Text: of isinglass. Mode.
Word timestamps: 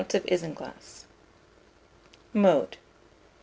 of 0.15 0.25
isinglass. 0.25 1.05
Mode. 2.33 2.77